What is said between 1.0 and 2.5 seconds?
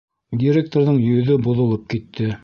йөҙө боҙолоп китте.